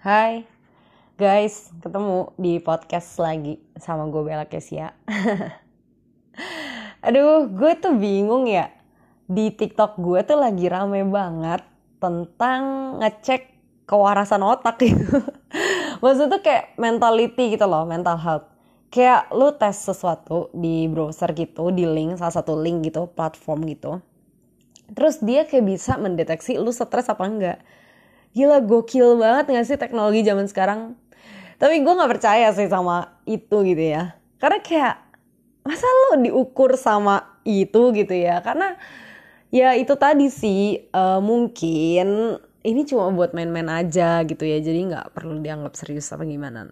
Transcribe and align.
Hai 0.00 0.48
guys, 1.20 1.68
ketemu 1.84 2.32
di 2.40 2.56
podcast 2.56 3.20
lagi 3.20 3.60
sama 3.76 4.08
gue 4.08 4.24
Bella 4.24 4.48
Kesia. 4.48 4.96
Aduh, 7.04 7.52
gue 7.52 7.72
tuh 7.76 8.00
bingung 8.00 8.48
ya. 8.48 8.72
Di 9.28 9.52
TikTok 9.52 10.00
gue 10.00 10.24
tuh 10.24 10.40
lagi 10.40 10.72
rame 10.72 11.04
banget 11.04 11.60
tentang 12.00 12.96
ngecek 13.04 13.52
kewarasan 13.84 14.40
otak 14.40 14.80
gitu. 14.88 15.20
Maksudnya 16.00 16.32
tuh 16.32 16.42
kayak 16.48 16.80
mentality 16.80 17.60
gitu 17.60 17.68
loh, 17.68 17.84
mental 17.84 18.16
health. 18.16 18.48
Kayak 18.88 19.28
lu 19.36 19.52
tes 19.52 19.84
sesuatu 19.84 20.48
di 20.56 20.88
browser 20.88 21.28
gitu, 21.36 21.76
di 21.76 21.84
link, 21.84 22.16
salah 22.16 22.40
satu 22.40 22.56
link 22.56 22.88
gitu, 22.88 23.04
platform 23.04 23.68
gitu. 23.68 24.00
Terus 24.96 25.20
dia 25.20 25.44
kayak 25.44 25.68
bisa 25.68 26.00
mendeteksi 26.00 26.56
lu 26.56 26.72
stres 26.72 27.12
apa 27.12 27.28
enggak 27.28 27.60
gila 28.30 28.62
gokil 28.62 29.18
banget 29.18 29.50
gak 29.50 29.66
sih 29.66 29.78
teknologi 29.78 30.22
zaman 30.22 30.46
sekarang? 30.46 30.94
Tapi 31.60 31.82
gue 31.82 31.92
gak 31.92 32.10
percaya 32.10 32.48
sih 32.54 32.70
sama 32.70 33.20
itu 33.26 33.62
gitu 33.66 33.84
ya. 33.84 34.16
Karena 34.40 34.58
kayak 34.64 34.96
masa 35.66 35.84
lo 35.84 36.22
diukur 36.22 36.78
sama 36.78 37.40
itu 37.44 37.92
gitu 37.92 38.14
ya? 38.14 38.40
Karena 38.40 38.78
ya 39.50 39.74
itu 39.74 39.92
tadi 39.98 40.30
sih 40.30 40.88
uh, 40.94 41.18
mungkin 41.18 42.38
ini 42.60 42.80
cuma 42.84 43.10
buat 43.12 43.34
main-main 43.36 43.68
aja 43.68 44.22
gitu 44.24 44.46
ya. 44.46 44.58
Jadi 44.62 44.94
nggak 44.94 45.12
perlu 45.12 45.42
dianggap 45.42 45.74
serius 45.76 46.08
apa 46.14 46.24
gimana. 46.24 46.70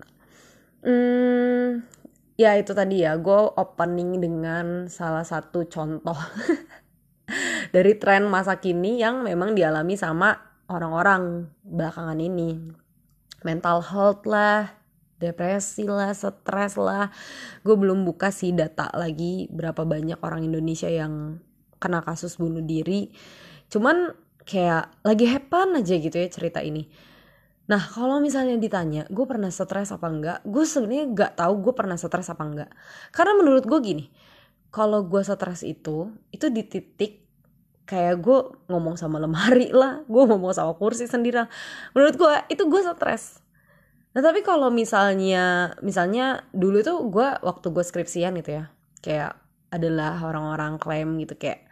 Hmm, 0.80 1.82
ya 2.38 2.54
itu 2.54 2.72
tadi 2.72 3.02
ya. 3.02 3.18
Gue 3.18 3.50
opening 3.58 4.22
dengan 4.22 4.86
salah 4.86 5.26
satu 5.26 5.66
contoh 5.66 6.16
dari 7.74 7.92
tren 8.00 8.30
masa 8.30 8.56
kini 8.56 9.02
yang 9.02 9.20
memang 9.20 9.52
dialami 9.52 9.98
sama 9.98 10.48
orang-orang 10.68 11.48
belakangan 11.64 12.20
ini. 12.20 12.56
Mental 13.42 13.80
health 13.82 14.26
lah 14.28 14.78
depresi 15.18 15.84
lah 15.84 16.14
stres 16.14 16.78
lah. 16.78 17.10
Gue 17.66 17.74
belum 17.74 18.06
buka 18.06 18.30
sih 18.30 18.54
data 18.54 18.88
lagi 18.94 19.50
berapa 19.50 19.82
banyak 19.82 20.18
orang 20.22 20.46
Indonesia 20.46 20.86
yang 20.88 21.42
kena 21.82 22.02
kasus 22.02 22.38
bunuh 22.38 22.62
diri. 22.62 23.10
Cuman 23.68 24.14
kayak 24.46 25.04
lagi 25.04 25.26
hepan 25.28 25.76
aja 25.76 25.94
gitu 25.98 26.14
ya 26.14 26.28
cerita 26.30 26.62
ini. 26.62 26.88
Nah 27.68 27.82
kalau 27.82 28.16
misalnya 28.22 28.56
ditanya 28.56 29.04
gue 29.12 29.26
pernah 29.28 29.52
stres 29.52 29.92
apa 29.92 30.06
enggak? 30.08 30.38
Gue 30.48 30.64
sebenarnya 30.64 31.04
gak 31.12 31.32
tahu 31.36 31.68
gue 31.68 31.74
pernah 31.76 31.98
stres 32.00 32.32
apa 32.32 32.42
enggak. 32.46 32.70
Karena 33.12 33.36
menurut 33.36 33.68
gue 33.68 33.78
gini 33.84 34.06
Kalau 34.72 35.04
gue 35.04 35.20
stres 35.20 35.64
itu 35.64 36.12
Itu 36.32 36.48
di 36.48 36.64
titik 36.64 37.27
kayak 37.88 38.20
gue 38.20 38.38
ngomong 38.68 39.00
sama 39.00 39.16
lemari 39.16 39.72
lah 39.72 40.04
gue 40.04 40.22
ngomong 40.28 40.52
sama 40.52 40.76
kursi 40.76 41.08
sendiri 41.08 41.48
menurut 41.96 42.14
gue 42.20 42.34
itu 42.52 42.68
gue 42.68 42.80
stres. 42.84 43.40
Nah 44.12 44.20
tapi 44.20 44.44
kalau 44.44 44.68
misalnya 44.68 45.72
misalnya 45.80 46.44
dulu 46.52 46.84
tuh 46.84 47.08
gue 47.08 47.28
waktu 47.40 47.66
gue 47.72 47.84
skripsian 47.84 48.36
gitu 48.44 48.60
ya 48.60 48.64
kayak 49.00 49.40
adalah 49.72 50.20
orang-orang 50.20 50.76
klaim 50.76 51.16
gitu 51.16 51.36
kayak 51.40 51.64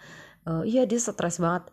e, 0.48 0.64
iya 0.64 0.88
dia 0.88 0.96
stres 0.96 1.36
banget. 1.36 1.68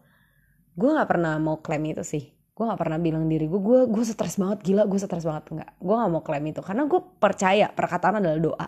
Gue 0.76 0.92
nggak 0.92 1.08
pernah 1.08 1.40
mau 1.40 1.64
klaim 1.64 1.84
itu 1.88 2.04
sih. 2.04 2.36
Gue 2.54 2.68
nggak 2.68 2.80
pernah 2.80 3.00
bilang 3.00 3.32
diri 3.32 3.48
gue 3.48 3.62
gue 3.64 3.80
gue 3.88 4.04
stres 4.04 4.36
banget 4.36 4.60
gila 4.60 4.84
gue 4.92 5.00
stres 5.00 5.24
banget. 5.24 5.56
Enggak 5.56 5.72
gue 5.80 5.96
nggak 5.96 6.12
mau 6.12 6.24
klaim 6.24 6.44
itu 6.52 6.60
karena 6.60 6.84
gue 6.84 7.00
percaya 7.16 7.72
perkataan 7.72 8.20
adalah 8.20 8.40
doa. 8.44 8.68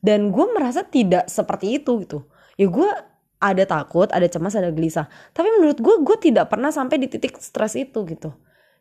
Dan 0.00 0.32
gue 0.32 0.46
merasa 0.56 0.88
tidak 0.88 1.28
seperti 1.28 1.80
itu 1.80 2.00
gitu. 2.00 2.24
Ya 2.56 2.68
gue 2.70 3.15
ada 3.36 3.64
takut, 3.68 4.08
ada 4.08 4.24
cemas, 4.26 4.56
ada 4.56 4.72
gelisah. 4.72 5.06
Tapi 5.36 5.48
menurut 5.60 5.78
gue, 5.80 5.96
gue 6.00 6.16
tidak 6.20 6.48
pernah 6.48 6.72
sampai 6.72 6.96
di 6.96 7.08
titik 7.08 7.36
stres 7.36 7.76
itu 7.76 8.04
gitu. 8.08 8.32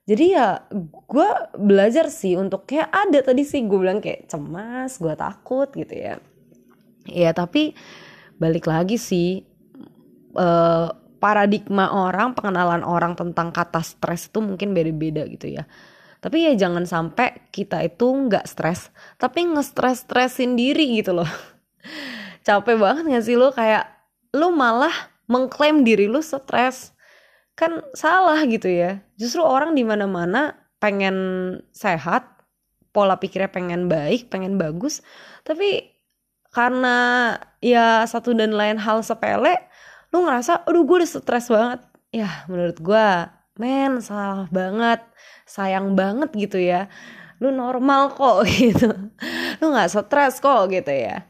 Jadi 0.06 0.38
ya 0.38 0.62
gue 0.86 1.30
belajar 1.58 2.14
sih 2.14 2.38
untuk 2.38 2.70
kayak 2.70 2.94
ada 2.94 3.26
tadi 3.26 3.42
sih 3.42 3.66
gue 3.66 3.80
bilang 3.82 3.98
kayak 3.98 4.30
cemas, 4.30 5.02
gue 5.02 5.14
takut 5.18 5.66
gitu 5.74 5.94
ya. 5.98 6.22
Ya 7.10 7.34
tapi 7.34 7.74
balik 8.38 8.70
lagi 8.70 9.02
sih 9.02 9.50
uh, 10.38 10.94
paradigma 11.18 11.90
orang, 11.90 12.38
pengenalan 12.38 12.86
orang 12.86 13.18
tentang 13.18 13.50
kata 13.50 13.82
stres 13.82 14.30
itu 14.30 14.46
mungkin 14.46 14.78
beda-beda 14.78 15.26
gitu 15.26 15.50
ya. 15.50 15.66
Tapi 16.22 16.46
ya 16.46 16.54
jangan 16.54 16.86
sampai 16.86 17.50
kita 17.50 17.82
itu 17.82 18.06
nggak 18.06 18.46
stres, 18.46 18.94
tapi 19.18 19.46
nge-stres-stresin 19.46 20.54
diri 20.54 21.02
gitu 21.02 21.18
loh. 21.18 21.30
Capek 22.46 22.78
banget 22.78 23.10
gak 23.10 23.26
sih 23.26 23.38
lo 23.38 23.50
kayak 23.50 23.95
lu 24.36 24.52
malah 24.52 24.92
mengklaim 25.32 25.88
diri 25.88 26.12
lu 26.12 26.20
stres. 26.20 26.92
Kan 27.56 27.80
salah 27.96 28.38
gitu 28.44 28.68
ya. 28.68 29.00
Justru 29.16 29.40
orang 29.40 29.74
di 29.74 29.88
mana 29.88 30.06
mana 30.06 30.60
pengen 30.84 31.16
sehat 31.72 32.28
pola 32.92 33.16
pikirnya 33.16 33.48
pengen 33.48 33.88
baik 33.88 34.28
pengen 34.28 34.60
bagus. 34.60 35.00
Tapi 35.48 35.96
karena 36.52 36.96
ya 37.64 38.04
satu 38.04 38.36
dan 38.36 38.56
lain 38.56 38.80
hal 38.80 39.04
sepele 39.04 39.60
lu 40.16 40.24
ngerasa 40.24 40.64
aduh 40.68 40.84
gue 40.84 41.04
udah 41.04 41.10
stres 41.10 41.48
banget. 41.48 41.80
Ya 42.12 42.44
menurut 42.52 42.80
gue 42.80 43.08
men 43.56 44.04
salah 44.04 44.52
banget 44.52 45.00
sayang 45.48 45.96
banget 45.96 46.30
gitu 46.36 46.60
ya. 46.60 46.92
Lu 47.40 47.56
normal 47.56 48.12
kok 48.12 48.44
gitu. 48.52 48.92
Lu 49.64 49.72
nggak 49.72 49.92
stres 49.96 50.44
kok 50.44 50.68
gitu 50.68 50.92
ya 50.92 51.24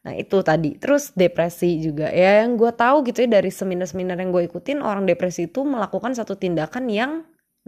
Nah 0.00 0.14
itu 0.16 0.40
tadi. 0.40 0.76
Terus 0.80 1.12
depresi 1.12 1.80
juga. 1.84 2.08
Ya 2.08 2.44
yang 2.44 2.56
gue 2.56 2.72
tahu 2.72 3.04
gitu 3.08 3.24
ya 3.26 3.40
dari 3.40 3.52
seminar-seminar 3.52 4.16
yang 4.16 4.32
gue 4.32 4.48
ikutin 4.48 4.80
orang 4.80 5.04
depresi 5.04 5.48
itu 5.48 5.60
melakukan 5.64 6.16
satu 6.16 6.36
tindakan 6.40 6.88
yang 6.88 7.12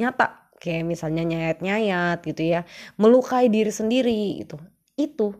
nyata. 0.00 0.48
Kayak 0.62 0.84
misalnya 0.88 1.22
nyayat-nyayat 1.28 2.18
gitu 2.24 2.42
ya. 2.42 2.60
Melukai 2.96 3.52
diri 3.52 3.72
sendiri 3.72 4.44
gitu. 4.44 4.56
Itu. 4.96 5.36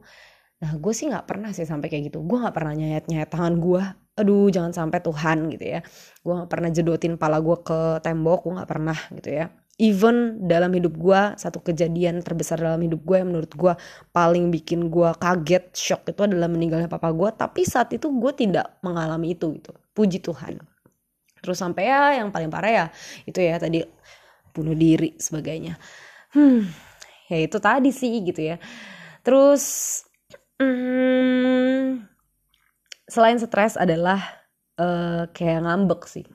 Nah 0.60 0.72
gue 0.78 0.92
sih 0.94 1.08
gak 1.10 1.26
pernah 1.26 1.50
sih 1.56 1.64
sampai 1.64 1.88
kayak 1.88 2.12
gitu. 2.12 2.20
Gue 2.25 2.38
gak 2.44 2.54
pernah 2.54 2.75
nyayat-nyayat 2.76 3.31
tangan 3.32 3.56
gue. 3.56 3.82
Aduh 4.20 4.52
jangan 4.52 4.72
sampai 4.76 5.00
Tuhan 5.00 5.38
gitu 5.56 5.64
ya. 5.78 5.81
Gue 6.20 6.32
gak 6.44 6.50
pernah 6.52 6.69
jedotin 6.69 7.16
pala 7.16 7.41
gue 7.41 7.56
ke 7.64 8.04
tembok. 8.04 8.44
Gue 8.44 8.52
gak 8.60 8.70
pernah 8.70 8.98
gitu 9.16 9.31
ya 9.32 9.61
even 9.80 10.44
dalam 10.44 10.72
hidup 10.76 10.94
gue 10.96 11.20
satu 11.40 11.64
kejadian 11.64 12.20
terbesar 12.20 12.60
dalam 12.60 12.80
hidup 12.84 13.00
gue 13.02 13.16
yang 13.16 13.28
menurut 13.32 13.52
gue 13.52 13.72
paling 14.12 14.52
bikin 14.52 14.92
gue 14.92 15.10
kaget 15.16 15.72
shock 15.72 16.04
itu 16.08 16.20
adalah 16.28 16.48
meninggalnya 16.50 16.92
papa 16.92 17.08
gue 17.10 17.28
tapi 17.32 17.64
saat 17.64 17.88
itu 17.96 18.12
gue 18.12 18.32
tidak 18.36 18.76
mengalami 18.84 19.32
itu 19.32 19.48
gitu. 19.56 19.72
Puji 19.92 20.20
Tuhan. 20.20 20.60
Terus 21.42 21.58
sampai 21.58 21.88
ya 21.88 22.22
yang 22.22 22.30
paling 22.30 22.52
parah 22.52 22.70
ya 22.70 22.86
itu 23.24 23.40
ya 23.42 23.56
tadi 23.58 23.82
bunuh 24.52 24.76
diri 24.76 25.16
sebagainya. 25.16 25.74
Hmm 26.36 26.68
ya 27.32 27.38
itu 27.48 27.56
tadi 27.56 27.90
sih 27.90 28.12
gitu 28.28 28.40
ya. 28.44 28.56
Terus 29.24 29.64
hmm, 30.60 32.04
selain 33.08 33.40
stres 33.40 33.80
adalah 33.80 34.20
uh, 34.76 35.24
kayak 35.32 35.64
ngambek 35.64 36.04
sih 36.04 36.26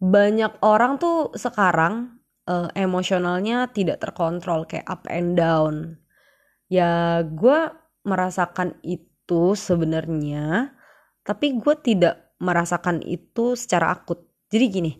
banyak 0.00 0.64
orang 0.64 0.96
tuh 0.96 1.28
sekarang 1.36 2.16
uh, 2.48 2.72
emosionalnya 2.72 3.68
tidak 3.70 4.00
terkontrol 4.00 4.64
kayak 4.64 4.88
up 4.88 5.04
and 5.12 5.36
down. 5.36 6.00
Ya 6.72 7.20
gue 7.20 7.68
merasakan 8.08 8.80
itu 8.80 9.52
sebenarnya, 9.52 10.72
tapi 11.22 11.60
gue 11.60 11.74
tidak 11.84 12.32
merasakan 12.40 13.04
itu 13.04 13.52
secara 13.52 13.92
akut. 13.92 14.24
Jadi 14.48 14.64
gini, 14.72 14.92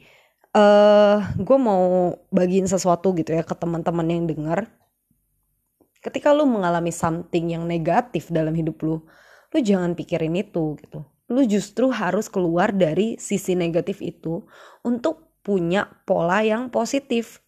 uh, 0.52 1.24
gue 1.40 1.58
mau 1.58 2.12
bagiin 2.28 2.68
sesuatu 2.68 3.16
gitu 3.16 3.32
ya 3.32 3.42
ke 3.42 3.56
teman-teman 3.56 4.04
yang 4.04 4.28
dengar. 4.28 4.68
Ketika 6.00 6.32
lu 6.32 6.44
mengalami 6.44 6.92
something 6.92 7.52
yang 7.56 7.64
negatif 7.64 8.28
dalam 8.32 8.52
hidup 8.56 8.80
lu, 8.84 9.04
lu 9.52 9.58
jangan 9.60 9.92
pikirin 9.96 10.32
itu 10.36 10.76
gitu 10.80 11.04
lu 11.30 11.46
justru 11.46 11.94
harus 11.94 12.26
keluar 12.26 12.74
dari 12.74 13.14
sisi 13.16 13.54
negatif 13.54 14.02
itu 14.02 14.42
untuk 14.82 15.30
punya 15.46 15.86
pola 16.04 16.42
yang 16.42 16.68
positif. 16.68 17.40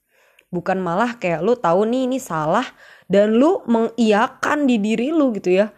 Bukan 0.53 0.79
malah 0.79 1.19
kayak 1.19 1.43
lu 1.43 1.59
tahu 1.59 1.89
nih 1.89 2.07
ini 2.07 2.19
salah 2.23 2.65
dan 3.11 3.35
lu 3.35 3.65
mengiyakan 3.67 4.71
di 4.71 4.79
diri 4.79 5.11
lu 5.11 5.35
gitu 5.35 5.51
ya. 5.51 5.75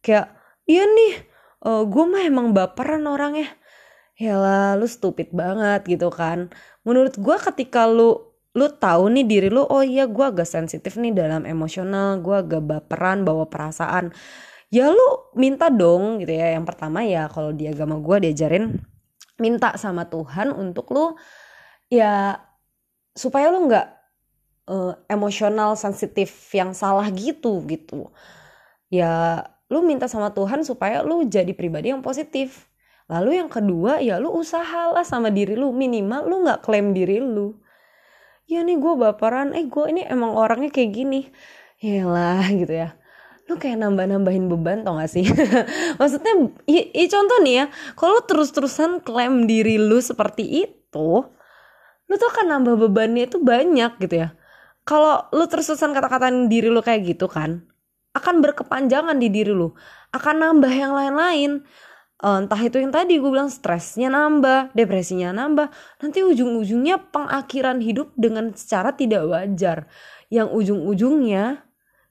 Kayak 0.00 0.38
iya 0.70 0.84
nih 0.86 1.12
uh, 1.66 1.82
eh, 1.82 1.84
gue 1.88 2.04
mah 2.06 2.22
emang 2.22 2.54
baperan 2.54 3.04
orangnya. 3.10 3.50
Ya 4.18 4.74
lu 4.78 4.86
stupid 4.86 5.34
banget 5.34 5.86
gitu 5.90 6.14
kan. 6.14 6.54
Menurut 6.86 7.18
gue 7.18 7.36
ketika 7.42 7.90
lu 7.90 8.28
lu 8.56 8.66
tahu 8.74 9.12
nih 9.12 9.24
diri 9.28 9.48
lu 9.52 9.62
oh 9.62 9.84
iya 9.84 10.10
gue 10.10 10.24
agak 10.24 10.48
sensitif 10.48 10.98
nih 10.98 11.14
dalam 11.14 11.46
emosional 11.46 12.18
gue 12.18 12.36
agak 12.42 12.62
baperan 12.64 13.22
bawa 13.22 13.46
perasaan 13.46 14.10
ya 14.68 14.92
lu 14.92 15.32
minta 15.36 15.72
dong 15.72 16.20
gitu 16.22 16.32
ya. 16.32 16.56
Yang 16.56 16.66
pertama 16.74 17.04
ya 17.04 17.28
kalau 17.28 17.52
di 17.52 17.68
agama 17.68 17.96
gue 18.00 18.28
diajarin 18.28 18.76
minta 19.40 19.74
sama 19.78 20.08
Tuhan 20.08 20.52
untuk 20.52 20.90
lu 20.92 21.14
ya 21.88 22.36
supaya 23.16 23.48
lu 23.50 23.70
nggak 23.70 23.86
uh, 24.68 24.92
emosional 25.08 25.74
sensitif 25.78 26.30
yang 26.52 26.76
salah 26.76 27.08
gitu 27.12 27.64
gitu. 27.66 28.12
Ya 28.92 29.44
lu 29.68 29.84
minta 29.84 30.08
sama 30.08 30.32
Tuhan 30.32 30.64
supaya 30.64 31.04
lu 31.04 31.24
jadi 31.28 31.52
pribadi 31.56 31.92
yang 31.92 32.04
positif. 32.04 32.68
Lalu 33.08 33.40
yang 33.40 33.48
kedua 33.48 34.04
ya 34.04 34.20
lu 34.20 34.32
usahalah 34.36 35.04
sama 35.04 35.32
diri 35.32 35.56
lu. 35.56 35.72
Minimal 35.72 36.28
lu 36.28 36.36
nggak 36.44 36.60
klaim 36.60 36.92
diri 36.92 37.20
lu. 37.24 37.56
Ya 38.48 38.64
nih 38.64 38.76
gue 38.80 38.94
baperan. 39.00 39.56
Eh 39.56 39.64
gue 39.68 39.84
ini 39.92 40.04
emang 40.04 40.36
orangnya 40.36 40.68
kayak 40.68 40.92
gini. 40.92 41.20
Lah 42.04 42.44
gitu 42.52 42.74
ya 42.74 42.98
lu 43.48 43.56
kayak 43.56 43.80
nambah-nambahin 43.80 44.44
beban 44.52 44.84
tau 44.84 45.00
gak 45.00 45.08
sih? 45.08 45.24
Maksudnya 46.00 46.52
i, 46.68 47.04
contoh 47.08 47.38
nih 47.40 47.54
ya 47.64 47.66
kalau 47.96 48.20
terus-terusan 48.22 49.00
klaim 49.00 49.48
diri 49.48 49.80
lu 49.80 49.98
seperti 50.04 50.68
itu 50.68 51.24
lu 52.08 52.14
tuh 52.16 52.28
akan 52.28 52.46
nambah 52.56 52.88
bebannya 52.88 53.28
itu 53.28 53.40
banyak 53.40 54.00
gitu 54.00 54.14
ya. 54.24 54.28
Kalau 54.84 55.28
lu 55.32 55.44
terus-terusan 55.44 55.92
kata-katain 55.92 56.48
diri 56.48 56.72
lu 56.72 56.80
kayak 56.80 57.04
gitu 57.04 57.28
kan 57.28 57.68
akan 58.18 58.42
berkepanjangan 58.42 59.16
di 59.16 59.28
diri 59.30 59.54
lu. 59.54 59.70
Akan 60.10 60.42
nambah 60.42 60.72
yang 60.72 60.92
lain-lain. 60.96 61.62
Uh, 62.18 62.42
entah 62.42 62.58
itu 62.58 62.82
yang 62.82 62.90
tadi 62.90 63.14
gue 63.22 63.30
bilang 63.30 63.46
stresnya 63.46 64.10
nambah, 64.10 64.74
depresinya 64.74 65.30
nambah, 65.30 65.70
nanti 66.02 66.26
ujung-ujungnya 66.26 67.14
pengakhiran 67.14 67.78
hidup 67.78 68.10
dengan 68.18 68.50
secara 68.58 68.90
tidak 68.90 69.22
wajar. 69.30 69.86
Yang 70.26 70.50
ujung-ujungnya 70.50 71.67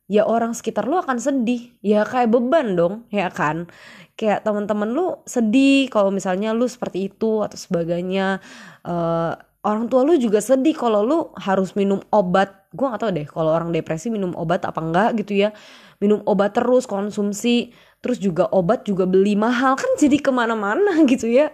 ya 0.07 0.23
orang 0.23 0.55
sekitar 0.55 0.87
lu 0.87 0.95
akan 0.99 1.19
sedih, 1.19 1.75
ya 1.83 2.07
kayak 2.07 2.31
beban 2.31 2.75
dong, 2.79 3.03
ya 3.11 3.27
kan? 3.31 3.67
Kayak 4.15 4.43
teman-teman 4.47 4.89
lu 4.91 5.19
sedih 5.27 5.91
kalau 5.93 6.09
misalnya 6.09 6.55
lu 6.55 6.65
seperti 6.65 7.11
itu 7.11 7.43
atau 7.43 7.55
sebagainya. 7.59 8.39
Uh, 8.87 9.35
orang 9.67 9.91
tua 9.91 10.07
lu 10.07 10.15
juga 10.15 10.39
sedih 10.39 10.73
kalau 10.73 11.03
lu 11.03 11.19
harus 11.37 11.75
minum 11.75 11.99
obat. 12.09 12.67
Gue 12.71 12.87
gak 12.87 13.03
tau 13.03 13.11
deh 13.11 13.27
kalau 13.27 13.51
orang 13.51 13.69
depresi 13.75 14.07
minum 14.09 14.31
obat 14.33 14.63
apa 14.63 14.79
enggak 14.79 15.09
gitu 15.21 15.37
ya. 15.37 15.49
Minum 16.01 16.23
obat 16.25 16.55
terus 16.55 16.87
konsumsi 16.89 17.73
terus 18.01 18.21
juga 18.21 18.45
obat 18.53 18.85
juga 18.85 19.09
beli 19.09 19.33
mahal 19.33 19.73
kan 19.75 19.91
jadi 19.97 20.21
ke 20.21 20.29
mana-mana 20.29 21.01
gitu 21.11 21.27
ya 21.29 21.53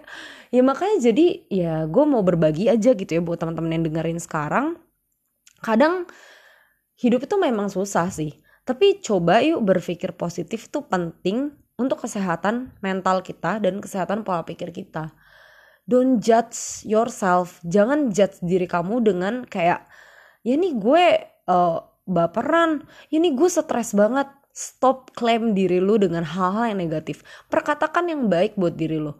ya 0.53 0.61
makanya 0.61 1.09
jadi 1.09 1.25
ya 1.49 1.73
gue 1.89 2.03
mau 2.05 2.21
berbagi 2.21 2.69
aja 2.69 2.93
gitu 2.93 3.09
ya 3.09 3.21
buat 3.23 3.39
teman-teman 3.39 3.79
yang 3.79 3.83
dengerin 3.89 4.19
sekarang 4.19 4.77
kadang 5.63 6.05
hidup 6.99 7.25
itu 7.25 7.35
memang 7.39 7.71
susah 7.71 8.11
sih 8.11 8.42
tapi 8.63 9.03
coba 9.03 9.43
yuk 9.43 9.63
berpikir 9.63 10.15
positif 10.15 10.71
tuh 10.71 10.87
penting 10.87 11.51
untuk 11.75 12.03
kesehatan 12.03 12.71
mental 12.79 13.19
kita 13.19 13.59
dan 13.59 13.83
kesehatan 13.83 14.23
pola 14.23 14.47
pikir 14.47 14.71
kita 14.71 15.11
don't 15.83 16.23
judge 16.23 16.87
yourself 16.87 17.59
jangan 17.67 18.11
judge 18.11 18.39
diri 18.39 18.65
kamu 18.67 19.03
dengan 19.03 19.43
kayak 19.43 19.83
ya 20.47 20.55
nih 20.55 20.73
gue 20.79 21.05
uh, 21.51 21.79
baperan 22.07 22.87
ya 23.11 23.19
nih 23.19 23.35
gue 23.35 23.49
stres 23.51 23.91
banget 23.91 24.27
Stop 24.53 25.17
klaim 25.17 25.57
diri 25.57 25.81
lu 25.81 25.97
dengan 25.97 26.21
hal-hal 26.21 26.69
yang 26.69 26.85
negatif. 26.85 27.25
Perkatakan 27.49 28.05
yang 28.05 28.29
baik 28.29 28.53
buat 28.53 28.77
diri 28.77 29.01
lu. 29.01 29.17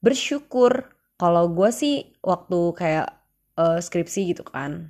Bersyukur. 0.00 0.96
Kalau 1.20 1.52
gue 1.52 1.68
sih 1.68 2.16
waktu 2.24 2.72
kayak 2.72 3.12
uh, 3.60 3.78
skripsi 3.78 4.32
gitu 4.32 4.48
kan. 4.48 4.88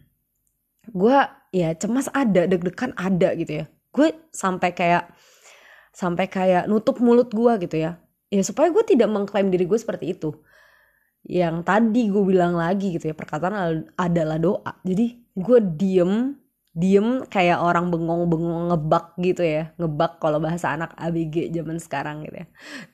Gue 0.86 1.18
ya 1.50 1.74
cemas 1.74 2.06
ada, 2.14 2.46
deg-degan 2.46 2.94
ada 2.94 3.34
gitu 3.34 3.52
ya. 3.60 3.66
Gue 3.92 4.16
sampai 4.32 4.72
kayak 4.72 5.12
sampai 5.92 6.26
kayak 6.26 6.66
nutup 6.66 6.98
mulut 6.98 7.28
gue 7.28 7.52
gitu 7.68 7.76
ya. 7.76 8.00
Ya 8.32 8.42
supaya 8.42 8.72
gue 8.72 8.80
tidak 8.88 9.12
mengklaim 9.12 9.52
diri 9.52 9.68
gue 9.68 9.76
seperti 9.76 10.16
itu. 10.16 10.32
Yang 11.22 11.62
tadi 11.68 12.08
gue 12.08 12.24
bilang 12.24 12.58
lagi 12.58 12.96
gitu 12.96 13.12
ya, 13.12 13.14
perkataan 13.14 13.86
adalah 13.94 14.40
doa. 14.40 14.72
Jadi 14.82 15.22
gue 15.36 15.58
diem 15.60 16.42
diem 16.72 17.28
kayak 17.28 17.60
orang 17.60 17.92
bengong-bengong 17.92 18.72
ngebak 18.72 19.20
gitu 19.20 19.44
ya 19.44 19.76
ngebak 19.76 20.16
kalau 20.24 20.40
bahasa 20.40 20.72
anak 20.72 20.96
ABG 20.96 21.52
zaman 21.52 21.76
sekarang 21.76 22.24
gitu 22.24 22.40
ya 22.40 22.46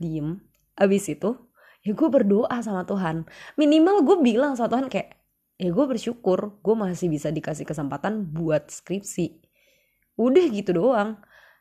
diem 0.03 0.43
abis 0.75 1.15
itu 1.15 1.39
ya 1.87 1.95
gue 1.95 2.09
berdoa 2.11 2.59
sama 2.59 2.83
Tuhan 2.83 3.23
minimal 3.55 4.03
gue 4.03 4.17
bilang 4.19 4.59
sama 4.59 4.67
Tuhan 4.75 4.91
kayak 4.91 5.15
ya 5.63 5.71
gue 5.71 5.85
bersyukur 5.87 6.59
gue 6.59 6.75
masih 6.75 7.07
bisa 7.07 7.31
dikasih 7.31 7.63
kesempatan 7.63 8.27
buat 8.35 8.67
skripsi 8.67 9.47
udah 10.19 10.45
gitu 10.51 10.75
doang. 10.75 11.17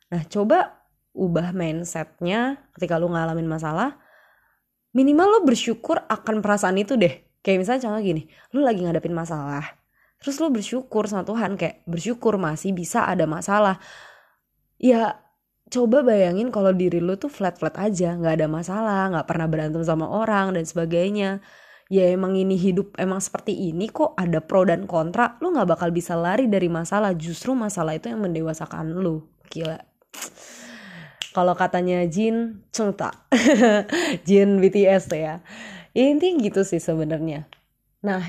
Nah 0.10 0.22
coba 0.28 0.82
ubah 1.14 1.54
mindsetnya 1.54 2.58
ketika 2.76 2.98
lu 2.98 3.10
ngalamin 3.14 3.46
masalah 3.46 3.98
minimal 4.92 5.28
lo 5.30 5.40
bersyukur 5.46 6.02
akan 6.10 6.42
perasaan 6.42 6.76
itu 6.82 6.98
deh. 6.98 7.24
Kayak 7.46 7.64
misalnya 7.64 7.82
contoh 7.88 8.02
gini 8.04 8.24
lu 8.52 8.66
lagi 8.66 8.82
ngadepin 8.84 9.14
masalah 9.14 9.64
terus 10.18 10.42
lo 10.42 10.50
bersyukur 10.50 11.06
sama 11.06 11.22
Tuhan 11.24 11.62
kayak 11.62 11.86
bersyukur 11.86 12.42
masih 12.42 12.74
bisa 12.74 13.06
ada 13.06 13.30
masalah. 13.30 13.78
Ya 14.82 15.22
coba 15.68 16.02
bayangin 16.02 16.50
kalau 16.50 16.72
diri 16.72 16.98
lo 17.04 17.20
tuh 17.20 17.30
flat 17.30 17.60
flat 17.60 17.76
aja 17.78 18.16
nggak 18.16 18.40
ada 18.40 18.48
masalah 18.48 19.12
nggak 19.12 19.28
pernah 19.28 19.48
berantem 19.52 19.84
sama 19.84 20.08
orang 20.08 20.56
dan 20.56 20.64
sebagainya 20.64 21.44
ya 21.88 22.12
emang 22.12 22.36
ini 22.36 22.60
hidup 22.60 22.96
emang 23.00 23.24
seperti 23.24 23.72
ini 23.72 23.88
kok 23.88 24.16
ada 24.20 24.44
pro 24.44 24.68
dan 24.68 24.84
kontra 24.88 25.40
lo 25.40 25.52
nggak 25.56 25.78
bakal 25.78 25.90
bisa 25.92 26.20
lari 26.20 26.52
dari 26.52 26.68
masalah 26.68 27.16
justru 27.16 27.56
masalah 27.56 27.96
itu 27.96 28.12
yang 28.12 28.20
mendewasakan 28.20 28.92
lo 29.00 29.32
gila 29.48 29.80
kalau 31.32 31.54
katanya 31.56 32.04
Jin 32.10 32.68
Chungta 32.74 33.14
Jin 34.28 34.60
BTS 34.60 35.06
ya. 35.16 35.40
intinya 35.96 36.44
gitu 36.44 36.62
sih 36.68 36.84
sebenarnya 36.84 37.48
nah 38.04 38.22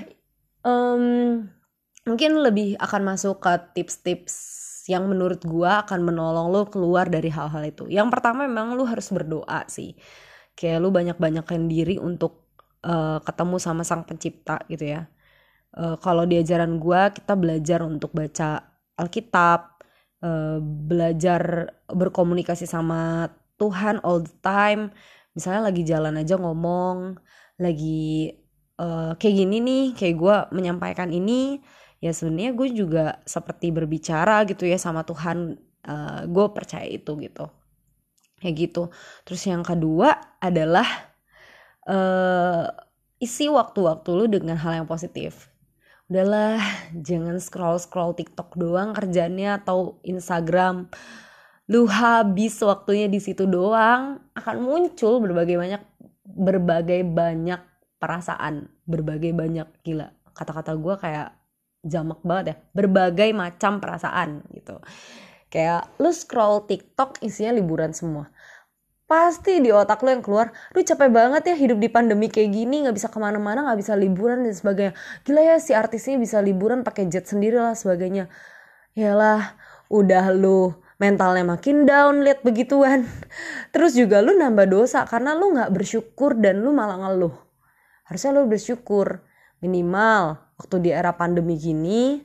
um, 0.62 1.43
mungkin 2.08 2.40
lebih 2.40 2.78
akan 2.81 3.02
masuk 3.05 3.43
ke 3.43 3.52
tips-tips 3.76 4.34
yang 4.88 5.05
menurut 5.05 5.44
gua 5.44 5.84
akan 5.84 6.00
menolong 6.00 6.49
lo 6.49 6.64
keluar 6.72 7.12
dari 7.12 7.28
hal-hal 7.28 7.60
itu. 7.69 7.84
Yang 7.93 8.08
pertama 8.08 8.49
memang 8.49 8.72
lo 8.72 8.88
harus 8.88 9.12
berdoa 9.12 9.69
sih. 9.69 9.93
Kayak 10.56 10.81
lo 10.81 10.88
banyak-banyakin 10.88 11.69
diri 11.69 12.00
untuk 12.00 12.47
uh, 12.84 13.19
ketemu 13.22 13.56
sama 13.58 13.82
sang 13.82 14.04
pencipta 14.04 14.62
gitu 14.70 14.84
ya. 14.84 15.10
Uh, 15.75 15.96
kalau 16.00 16.25
di 16.25 16.40
ajaran 16.40 16.80
gua 16.80 17.12
kita 17.12 17.34
belajar 17.36 17.84
untuk 17.84 18.14
baca 18.14 18.64
Alkitab, 18.98 19.82
uh, 20.25 20.58
belajar 20.62 21.72
berkomunikasi 21.90 22.66
sama 22.66 23.30
Tuhan 23.60 24.02
all 24.02 24.22
the 24.25 24.36
time. 24.42 24.90
Misalnya 25.34 25.70
lagi 25.70 25.82
jalan 25.86 26.19
aja 26.19 26.34
ngomong, 26.38 27.19
lagi 27.62 28.34
uh, 28.81 29.14
kayak 29.19 29.34
gini 29.44 29.56
nih, 29.62 29.84
kayak 29.94 30.16
gua 30.19 30.36
menyampaikan 30.50 31.10
ini 31.14 31.62
ya 31.98 32.14
sebenarnya 32.14 32.54
gue 32.54 32.69
juga 32.70 33.04
seperti 33.26 33.74
berbicara 33.74 34.46
gitu 34.46 34.62
ya 34.66 34.78
sama 34.78 35.02
Tuhan 35.02 35.58
uh, 35.86 36.22
gue 36.31 36.46
percaya 36.54 36.86
itu 36.86 37.19
gitu 37.19 37.50
ya 38.38 38.50
gitu 38.54 38.94
terus 39.26 39.42
yang 39.50 39.66
kedua 39.66 40.38
adalah 40.38 41.07
uh, 41.88 42.69
isi 43.19 43.49
waktu-waktu 43.50 44.11
lu 44.14 44.25
dengan 44.29 44.61
hal 44.61 44.85
yang 44.85 44.88
positif. 44.88 45.49
Udahlah 46.06 46.61
jangan 47.06 47.40
scroll 47.40 47.81
scroll 47.81 48.14
TikTok 48.14 48.55
doang 48.61 48.93
kerjanya 48.94 49.58
atau 49.58 49.99
Instagram. 50.05 50.93
Lu 51.69 51.84
habis 51.84 52.56
waktunya 52.65 53.08
di 53.12 53.20
situ 53.20 53.44
doang 53.44 54.20
akan 54.32 54.56
muncul 54.60 55.20
berbagai 55.20 55.56
banyak 55.60 55.82
berbagai 56.24 57.01
banyak 57.05 57.60
perasaan 57.98 58.70
berbagai 58.86 59.34
banyak 59.34 59.67
gila 59.82 60.15
kata-kata 60.31 60.79
gue 60.79 60.94
kayak 61.03 61.34
jamak 61.82 62.22
banget 62.22 62.55
ya 62.55 62.56
berbagai 62.70 63.31
macam 63.34 63.82
perasaan 63.82 64.46
gitu. 64.55 64.79
Kayak 65.51 65.91
lu 65.98 66.12
scroll 66.15 66.69
TikTok 66.69 67.24
isinya 67.24 67.56
liburan 67.58 67.91
semua 67.91 68.31
pasti 69.08 69.65
di 69.65 69.72
otak 69.72 70.05
lu 70.05 70.12
yang 70.12 70.20
keluar 70.20 70.53
lu 70.77 70.84
capek 70.84 71.08
banget 71.08 71.43
ya 71.48 71.56
hidup 71.56 71.81
di 71.81 71.88
pandemi 71.88 72.29
kayak 72.29 72.53
gini 72.53 72.84
nggak 72.84 72.93
bisa 72.93 73.08
ke 73.08 73.17
mana-mana 73.17 73.65
nggak 73.65 73.81
bisa 73.81 73.96
liburan 73.96 74.44
dan 74.44 74.53
sebagainya. 74.53 74.93
Gila 75.24 75.41
ya 75.41 75.56
si 75.56 75.72
artisnya 75.72 76.20
bisa 76.20 76.44
liburan 76.44 76.84
pakai 76.84 77.08
jet 77.08 77.24
sendiri 77.24 77.56
lah 77.56 77.72
sebagainya. 77.72 78.29
Yalah 78.93 79.56
udah 79.88 80.29
lu 80.36 80.77
mentalnya 81.00 81.48
makin 81.48 81.88
down 81.88 82.20
lihat 82.20 82.44
begituan. 82.44 83.08
Terus 83.74 83.96
juga 83.96 84.20
lu 84.20 84.36
nambah 84.36 84.69
dosa 84.69 85.08
karena 85.08 85.32
lu 85.32 85.56
nggak 85.56 85.72
bersyukur 85.72 86.36
dan 86.36 86.60
lu 86.60 86.77
malah 86.77 87.00
ngeluh. 87.00 87.32
Harusnya 88.05 88.36
lu 88.36 88.44
bersyukur. 88.44 89.24
Minimal 89.58 90.38
waktu 90.55 90.77
di 90.86 90.91
era 90.94 91.10
pandemi 91.19 91.58
gini 91.58 92.22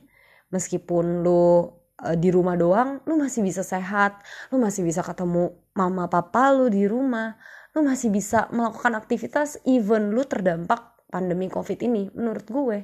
meskipun 0.54 1.26
lu 1.26 1.66
uh, 2.02 2.16
di 2.18 2.32
rumah 2.34 2.58
doang 2.58 2.98
lu 3.06 3.14
masih 3.20 3.44
bisa 3.44 3.62
sehat 3.62 4.18
lu 4.50 4.58
masih 4.58 4.82
bisa 4.82 5.04
ketemu 5.04 5.54
mama 5.76 6.10
papa 6.10 6.50
lu 6.50 6.66
di 6.72 6.88
rumah 6.88 7.38
lu 7.74 7.82
masih 7.82 8.10
bisa 8.10 8.46
melakukan 8.54 8.94
aktivitas 8.94 9.58
even 9.66 10.14
lu 10.14 10.22
terdampak 10.26 10.94
pandemi 11.10 11.50
covid 11.50 11.78
ini 11.82 12.10
menurut 12.14 12.46
gue. 12.46 12.78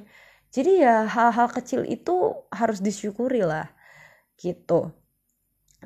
Jadi 0.51 0.83
ya 0.83 1.07
hal-hal 1.07 1.47
kecil 1.47 1.87
itu 1.87 2.35
harus 2.51 2.83
disyukuri 2.83 3.39
lah 3.39 3.71
gitu. 4.35 4.91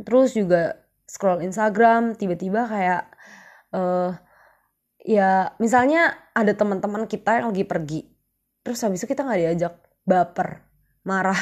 Terus 0.02 0.34
juga 0.34 0.86
scroll 1.06 1.46
Instagram 1.46 2.18
tiba-tiba 2.18 2.66
kayak 2.66 3.14
uh, 3.78 4.10
ya 5.06 5.54
misalnya 5.62 6.18
ada 6.34 6.58
teman-teman 6.58 7.06
kita 7.06 7.40
yang 7.40 7.54
lagi 7.54 7.64
pergi 7.64 8.02
terus 8.66 8.82
habis 8.82 9.06
itu 9.06 9.14
kita 9.14 9.22
nggak 9.22 9.40
diajak 9.46 9.74
baper 10.02 10.66
marah 11.06 11.38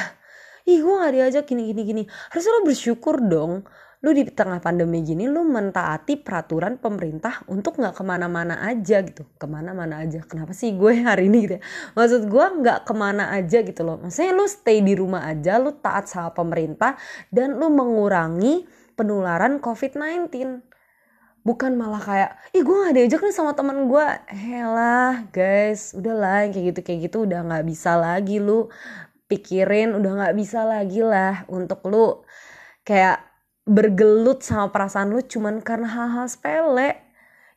ih 0.64 0.78
gue 0.80 0.94
nggak 0.96 1.12
diajak 1.12 1.44
gini 1.44 1.68
gini 1.70 1.82
gini 1.84 2.02
harusnya 2.32 2.52
lo 2.56 2.62
bersyukur 2.64 3.20
dong. 3.24 3.64
Lu 4.04 4.12
di 4.12 4.20
tengah 4.28 4.60
pandemi 4.60 5.00
gini 5.00 5.24
lu 5.24 5.48
mentaati 5.48 6.20
peraturan 6.20 6.76
pemerintah 6.76 7.40
untuk 7.48 7.80
nggak 7.80 7.96
ke 7.96 8.04
mana-mana 8.04 8.60
aja 8.60 9.00
gitu. 9.00 9.24
Ke 9.40 9.48
mana-mana 9.48 10.04
aja. 10.04 10.20
Kenapa 10.28 10.52
sih 10.52 10.76
gue 10.76 11.00
hari 11.00 11.32
ini 11.32 11.48
gitu 11.48 11.54
ya? 11.56 11.62
Maksud 11.96 12.28
gue 12.28 12.46
nggak 12.60 12.84
ke 12.84 12.92
mana 12.92 13.32
aja 13.32 13.64
gitu 13.64 13.80
loh. 13.80 13.96
Maksudnya 14.04 14.36
lu 14.36 14.44
stay 14.44 14.84
di 14.84 14.92
rumah 14.92 15.24
aja 15.24 15.56
lu 15.56 15.72
taat 15.80 16.04
sama 16.12 16.36
pemerintah 16.36 17.00
dan 17.32 17.56
lu 17.56 17.72
mengurangi 17.72 18.68
penularan 18.92 19.56
covid-19 19.64 20.28
bukan 21.44 21.76
malah 21.76 22.00
kayak 22.00 22.30
ih 22.56 22.64
gue 22.64 22.72
gak 22.72 22.96
diajak 22.96 23.20
nih 23.20 23.36
sama 23.36 23.52
teman 23.52 23.84
gue 23.84 24.06
helah 24.32 25.28
guys. 25.28 25.92
Udahlah 25.92 26.48
kayak 26.48 26.72
gitu 26.72 26.80
kayak 26.80 27.00
gitu 27.08 27.16
udah 27.28 27.44
nggak 27.44 27.64
bisa 27.68 28.00
lagi 28.00 28.40
lu 28.40 28.72
pikirin 29.34 29.98
udah 29.98 30.10
nggak 30.22 30.34
bisa 30.38 30.62
lagi 30.62 31.02
lah 31.02 31.42
untuk 31.50 31.82
lu 31.90 32.22
kayak 32.86 33.18
bergelut 33.66 34.44
sama 34.44 34.70
perasaan 34.70 35.10
lu 35.10 35.24
cuman 35.24 35.58
karena 35.64 35.88
hal-hal 35.90 36.30
sepele. 36.30 37.00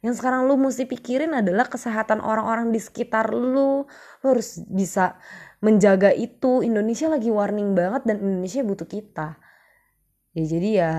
Yang 0.02 0.22
sekarang 0.22 0.46
lu 0.48 0.56
mesti 0.58 0.86
pikirin 0.88 1.34
adalah 1.36 1.68
kesehatan 1.68 2.24
orang-orang 2.24 2.72
di 2.74 2.80
sekitar 2.82 3.30
lu. 3.34 3.86
Lu 4.24 4.26
harus 4.26 4.62
bisa 4.66 5.20
menjaga 5.60 6.14
itu. 6.16 6.64
Indonesia 6.64 7.12
lagi 7.12 7.28
warning 7.30 7.76
banget 7.76 8.08
dan 8.08 8.24
Indonesia 8.24 8.62
butuh 8.64 8.88
kita. 8.88 9.38
Ya 10.38 10.44
jadi 10.46 10.70
ya 10.70 10.94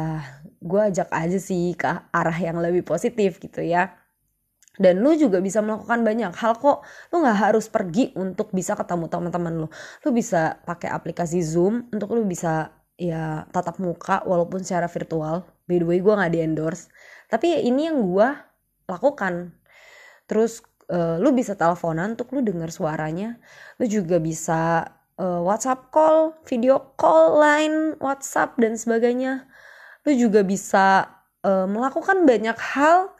gue 0.58 0.80
ajak 0.82 1.08
aja 1.14 1.38
sih 1.38 1.72
ke 1.78 1.86
arah 2.10 2.38
yang 2.42 2.58
lebih 2.58 2.82
positif 2.82 3.38
gitu 3.38 3.62
ya 3.62 3.94
dan 4.78 5.02
lu 5.02 5.12
juga 5.18 5.42
bisa 5.42 5.58
melakukan 5.58 6.06
banyak 6.06 6.32
hal 6.38 6.54
kok. 6.56 6.86
Lu 7.10 7.20
nggak 7.20 7.38
harus 7.50 7.66
pergi 7.66 8.14
untuk 8.14 8.54
bisa 8.54 8.78
ketemu 8.78 9.10
teman-teman 9.10 9.66
lu. 9.66 9.68
Lu 10.06 10.10
bisa 10.14 10.62
pakai 10.62 10.88
aplikasi 10.94 11.42
zoom 11.42 11.90
untuk 11.90 12.14
lu 12.14 12.22
bisa 12.24 12.70
ya 12.98 13.46
tatap 13.50 13.82
muka 13.82 14.22
walaupun 14.22 14.62
secara 14.62 14.86
virtual. 14.86 15.42
By 15.66 15.82
the 15.82 15.86
way 15.86 15.98
gue 15.98 16.14
nggak 16.14 16.32
di 16.32 16.40
endorse. 16.40 16.86
Tapi 17.26 17.58
ya 17.58 17.60
ini 17.66 17.90
yang 17.90 17.98
gue 18.00 18.28
lakukan. 18.86 19.52
Terus 20.30 20.62
uh, 20.94 21.18
lu 21.18 21.34
bisa 21.34 21.58
teleponan 21.58 22.14
untuk 22.14 22.30
lu 22.32 22.40
dengar 22.40 22.70
suaranya. 22.70 23.36
Lu 23.82 23.84
juga 23.90 24.22
bisa 24.22 24.86
uh, 25.18 25.42
WhatsApp 25.42 25.90
call 25.90 26.38
video 26.46 26.94
call 26.94 27.36
line 27.36 27.98
WhatsApp 27.98 28.54
dan 28.62 28.78
sebagainya. 28.78 29.50
Lu 30.06 30.14
juga 30.14 30.46
bisa 30.46 31.18
uh, 31.42 31.66
melakukan 31.66 32.22
banyak 32.24 32.56
hal 32.56 33.17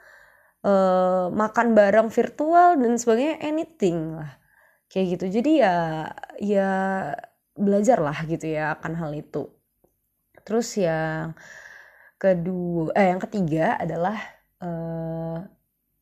uh, 0.63 1.31
makan 1.31 1.77
bareng 1.77 2.09
virtual 2.11 2.79
dan 2.79 2.93
sebagainya 2.99 3.37
anything 3.43 4.19
lah. 4.19 4.39
Kayak 4.89 5.05
gitu. 5.17 5.25
Jadi 5.39 5.51
ya 5.61 5.75
ya 6.41 6.71
belajar 7.53 7.99
lah 8.01 8.17
gitu 8.25 8.49
ya 8.49 8.75
akan 8.79 8.93
hal 8.97 9.11
itu. 9.13 9.47
Terus 10.43 10.67
yang 10.79 11.35
kedua 12.19 12.91
eh 12.97 13.11
yang 13.15 13.21
ketiga 13.23 13.79
adalah 13.79 14.17
uh, 14.59 15.39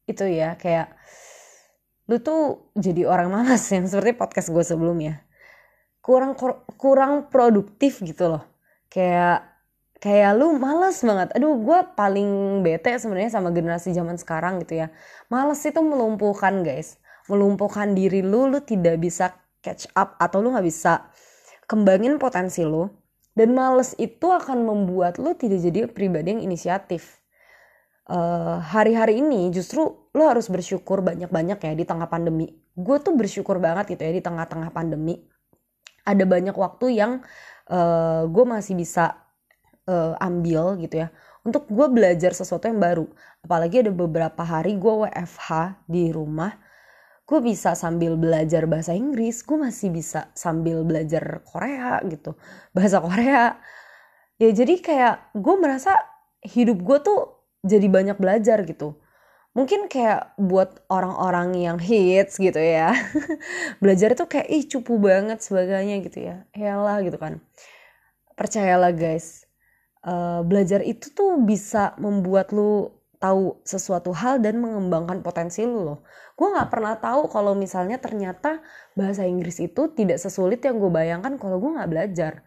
itu 0.07 0.23
ya 0.25 0.57
kayak 0.57 0.97
lu 2.07 2.17
tuh 2.23 2.71
jadi 2.73 3.03
orang 3.05 3.29
malas 3.29 3.67
yang 3.75 3.85
seperti 3.85 4.15
podcast 4.15 4.49
gue 4.49 4.63
sebelumnya. 4.63 5.25
Kurang 5.99 6.39
kurang 6.79 7.27
produktif 7.27 7.99
gitu 7.99 8.31
loh. 8.31 8.43
Kayak 8.87 9.56
kayak 9.97 10.37
lu 10.37 10.57
males 10.61 11.01
banget 11.01 11.33
aduh 11.33 11.57
gue 11.57 11.79
paling 11.97 12.61
bete 12.61 12.93
sebenarnya 12.97 13.33
sama 13.33 13.49
generasi 13.49 13.93
zaman 13.93 14.17
sekarang 14.17 14.61
gitu 14.61 14.85
ya 14.85 14.87
males 15.29 15.61
itu 15.65 15.81
melumpuhkan 15.81 16.61
guys 16.61 17.01
melumpuhkan 17.27 17.97
diri 17.97 18.21
lu 18.21 18.47
lu 18.47 18.61
tidak 18.61 19.01
bisa 19.01 19.33
catch 19.65 19.89
up 19.97 20.15
atau 20.21 20.39
lu 20.39 20.53
nggak 20.53 20.67
bisa 20.67 21.09
kembangin 21.67 22.21
potensi 22.21 22.63
lu 22.63 22.87
dan 23.37 23.53
males 23.53 23.93
itu 24.01 24.33
akan 24.33 24.65
membuat 24.65 25.21
lo 25.21 25.37
tidak 25.37 25.61
jadi 25.61 25.85
pribadi 25.85 26.33
yang 26.33 26.41
inisiatif. 26.41 27.21
Uh, 28.07 28.57
hari-hari 28.57 29.21
ini 29.21 29.53
justru 29.53 29.83
lo 30.09 30.23
harus 30.25 30.49
bersyukur 30.49 31.05
banyak-banyak 31.05 31.61
ya 31.61 31.73
di 31.77 31.85
tengah 31.85 32.09
pandemi. 32.09 32.49
Gue 32.73 32.97
tuh 32.97 33.13
bersyukur 33.13 33.61
banget 33.61 33.93
gitu 33.93 34.01
ya 34.01 34.09
di 34.09 34.25
tengah-tengah 34.25 34.73
pandemi. 34.73 35.21
Ada 36.01 36.25
banyak 36.25 36.55
waktu 36.57 36.97
yang 36.97 37.21
uh, 37.69 38.25
gue 38.25 38.45
masih 38.47 38.73
bisa 38.73 39.26
uh, 39.87 40.13
ambil 40.21 40.77
gitu 40.83 41.07
ya. 41.07 41.09
Untuk 41.47 41.65
gue 41.71 41.87
belajar 41.87 42.35
sesuatu 42.35 42.67
yang 42.67 42.77
baru. 42.77 43.07
Apalagi 43.41 43.81
ada 43.87 43.91
beberapa 43.95 44.43
hari 44.43 44.75
gue 44.75 44.93
WFH 45.07 45.81
di 45.87 46.11
rumah 46.11 46.67
gue 47.27 47.39
bisa 47.43 47.75
sambil 47.75 48.15
belajar 48.15 48.63
bahasa 48.71 48.95
Inggris 48.95 49.43
gue 49.43 49.59
masih 49.59 49.91
bisa 49.91 50.31
sambil 50.31 50.87
belajar 50.87 51.43
Korea 51.43 51.99
gitu 52.07 52.39
bahasa 52.71 53.03
Korea 53.03 53.59
ya 54.39 54.49
jadi 54.55 54.79
kayak 54.79 55.35
gue 55.35 55.55
merasa 55.59 55.91
hidup 56.39 56.79
gue 56.79 56.97
tuh 57.03 57.19
jadi 57.67 57.83
banyak 57.91 58.15
belajar 58.15 58.63
gitu 58.63 58.95
mungkin 59.51 59.91
kayak 59.91 60.39
buat 60.39 60.85
orang-orang 60.87 61.57
yang 61.57 61.77
hits 61.81 62.39
gitu 62.39 62.61
ya 62.61 62.95
belajar 63.83 64.15
itu 64.15 64.23
kayak 64.23 64.47
ih 64.47 64.63
cupu 64.63 64.95
banget 64.95 65.43
sebagainya 65.43 65.99
gitu 66.07 66.31
ya 66.31 66.73
lah 66.79 67.03
gitu 67.03 67.19
kan 67.19 67.43
percayalah 68.39 68.95
guys 68.95 69.46
uh, 70.07 70.41
belajar 70.47 70.79
itu 70.81 71.11
tuh 71.11 71.37
bisa 71.43 71.93
membuat 71.99 72.55
lu 72.55 72.95
tahu 73.17 73.57
sesuatu 73.65 74.13
hal 74.13 74.39
dan 74.39 74.61
mengembangkan 74.61 75.25
potensi 75.25 75.65
lu 75.65 75.83
loh. 75.83 75.99
Gue 76.37 76.53
nggak 76.53 76.69
pernah 76.69 76.95
tahu 77.01 77.27
kalau 77.27 77.57
misalnya 77.57 77.97
ternyata 77.97 78.61
bahasa 78.93 79.25
Inggris 79.25 79.57
itu 79.57 79.89
tidak 79.91 80.21
sesulit 80.21 80.61
yang 80.61 80.77
gue 80.77 80.89
bayangkan 80.93 81.35
kalau 81.35 81.57
gue 81.57 81.75
nggak 81.75 81.89
belajar. 81.91 82.45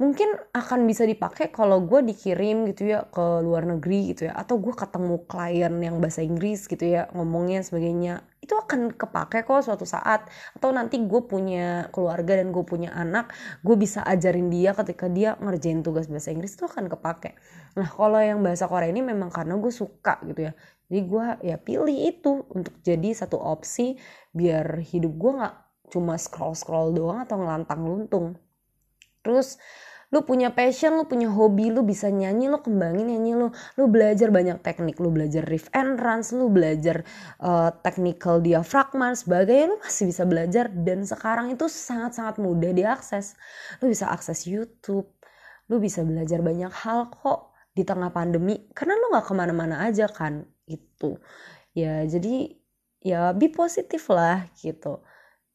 Mungkin 0.00 0.34
akan 0.56 0.88
bisa 0.88 1.04
dipakai 1.04 1.52
kalau 1.52 1.84
gue 1.84 2.00
dikirim 2.00 2.64
gitu 2.72 2.90
ya 2.96 3.04
ke 3.12 3.44
luar 3.44 3.68
negeri 3.68 4.16
gitu 4.16 4.26
ya, 4.28 4.34
atau 4.34 4.56
gue 4.56 4.72
ketemu 4.72 5.20
klien 5.28 5.74
yang 5.78 6.00
bahasa 6.00 6.24
Inggris 6.24 6.64
gitu 6.64 6.80
ya 6.82 7.12
ngomongnya 7.12 7.60
sebagainya. 7.60 8.24
Itu 8.40 8.56
akan 8.58 8.96
kepake 8.96 9.44
kok 9.44 9.62
suatu 9.62 9.84
saat. 9.86 10.26
Atau 10.56 10.72
nanti 10.72 10.96
gue 10.96 11.20
punya 11.28 11.92
keluarga 11.92 12.40
dan 12.40 12.50
gue 12.50 12.64
punya 12.64 12.90
anak 12.96 13.36
gue 13.62 13.76
bisa 13.76 14.00
ajarin 14.02 14.48
dia 14.48 14.72
ketika 14.74 15.06
dia 15.12 15.36
ngerjain 15.38 15.84
tugas 15.84 16.08
bahasa 16.08 16.32
Inggris 16.32 16.56
itu 16.56 16.64
akan 16.66 16.88
kepake. 16.88 17.36
Nah 17.78 17.86
kalau 17.86 18.18
yang 18.18 18.40
bahasa 18.42 18.66
Korea 18.66 18.88
ini 18.90 19.04
memang 19.04 19.28
karena 19.28 19.54
gue 19.60 19.70
suka 19.70 20.18
gitu 20.24 20.50
ya. 20.50 20.52
Jadi 20.88 21.00
gue 21.04 21.26
ya 21.46 21.56
pilih 21.60 21.98
itu 22.10 22.42
untuk 22.50 22.74
jadi 22.82 23.12
satu 23.12 23.38
opsi 23.38 23.96
biar 24.34 24.82
hidup 24.82 25.12
gue 25.20 25.32
nggak 25.38 25.54
cuma 25.92 26.16
scroll 26.16 26.56
scroll 26.56 26.96
doang 26.96 27.22
atau 27.22 27.36
ngelantang 27.36 27.84
luntung 27.84 28.40
terus 29.22 29.58
lu 30.12 30.20
punya 30.28 30.52
passion, 30.52 31.00
lu 31.00 31.08
punya 31.08 31.32
hobi, 31.32 31.72
lu 31.72 31.80
bisa 31.88 32.12
nyanyi, 32.12 32.52
lu 32.52 32.60
kembangin 32.60 33.08
nyanyi 33.08 33.32
lu, 33.32 33.48
lu 33.80 33.84
belajar 33.88 34.28
banyak 34.28 34.60
teknik, 34.60 35.00
lu 35.00 35.08
belajar 35.08 35.40
riff 35.48 35.72
and 35.72 35.96
runs, 35.96 36.36
lu 36.36 36.52
belajar 36.52 37.00
uh, 37.40 37.72
technical 37.80 38.44
diafragma, 38.44 39.16
sebagainya, 39.16 39.72
lu 39.72 39.80
masih 39.80 40.04
bisa 40.12 40.28
belajar. 40.28 40.68
Dan 40.68 41.08
sekarang 41.08 41.48
itu 41.56 41.64
sangat-sangat 41.64 42.36
mudah 42.36 42.76
diakses. 42.76 43.40
Lu 43.80 43.88
bisa 43.88 44.12
akses 44.12 44.44
YouTube, 44.44 45.08
lu 45.72 45.80
bisa 45.80 46.04
belajar 46.04 46.44
banyak 46.44 46.72
hal 46.84 47.08
kok 47.08 47.56
di 47.72 47.80
tengah 47.80 48.12
pandemi, 48.12 48.68
karena 48.76 49.00
lu 49.00 49.16
gak 49.16 49.24
ke 49.24 49.32
mana-mana 49.32 49.80
aja 49.80 50.12
kan, 50.12 50.44
itu. 50.68 51.16
Ya 51.72 52.04
jadi 52.04 52.52
ya 53.00 53.32
be 53.32 53.48
positif 53.48 54.12
lah 54.12 54.44
gitu 54.60 55.00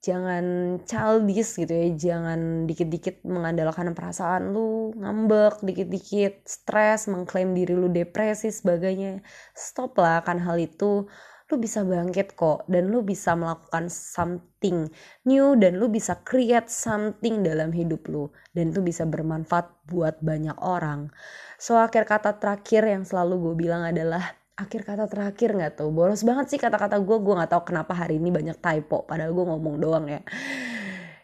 jangan 0.07 0.45
childish 0.87 1.59
gitu 1.59 1.73
ya 1.75 1.87
jangan 1.91 2.63
dikit-dikit 2.63 3.27
mengandalkan 3.27 3.91
perasaan 3.91 4.55
lu 4.55 4.95
ngambek 4.95 5.59
dikit-dikit 5.67 6.47
stres 6.47 7.11
mengklaim 7.11 7.51
diri 7.51 7.75
lu 7.75 7.91
depresi 7.91 8.47
sebagainya. 8.47 9.19
Stop 9.51 9.99
lah 9.99 10.23
kan 10.23 10.39
hal 10.39 10.55
itu. 10.63 11.11
Lu 11.47 11.55
bisa 11.55 11.87
bangkit 11.87 12.35
kok 12.35 12.67
dan 12.67 12.91
lu 12.91 13.07
bisa 13.07 13.31
melakukan 13.31 13.87
something 13.87 14.91
new 15.23 15.55
dan 15.55 15.79
lu 15.79 15.87
bisa 15.87 16.19
create 16.27 16.67
something 16.67 17.39
dalam 17.39 17.71
hidup 17.71 18.03
lu 18.11 18.27
dan 18.51 18.75
itu 18.75 18.83
bisa 18.83 19.07
bermanfaat 19.07 19.71
buat 19.87 20.19
banyak 20.19 20.59
orang. 20.59 21.07
So 21.55 21.79
akhir 21.79 22.03
kata 22.07 22.39
terakhir 22.43 22.83
yang 22.87 23.07
selalu 23.07 23.39
gue 23.39 23.55
bilang 23.63 23.87
adalah 23.87 24.35
akhir 24.57 24.81
kata 24.83 25.05
terakhir 25.05 25.53
nggak 25.53 25.73
tuh? 25.79 25.89
Boros 25.93 26.25
banget 26.25 26.51
sih 26.51 26.59
kata-kata 26.59 26.97
gue. 26.97 27.17
Gue 27.21 27.33
nggak 27.37 27.51
tahu 27.53 27.63
kenapa 27.69 27.93
hari 27.93 28.17
ini 28.17 28.33
banyak 28.33 28.57
typo 28.57 29.05
padahal 29.05 29.31
gue 29.31 29.45
ngomong 29.45 29.75
doang 29.77 30.05
ya. 30.09 30.21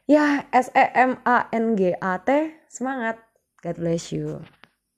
Ya 0.05 0.45
S 0.53 0.69
E 0.71 0.85
M 0.93 1.17
A 1.25 1.49
N 1.49 1.73
G 1.73 1.97
A 1.97 2.21
T 2.21 2.29
semangat. 2.69 3.17
God 3.63 3.79
bless 3.79 4.13
you 4.13 4.43